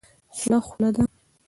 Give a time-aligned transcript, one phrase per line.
[0.35, 1.03] خوله خوله ده.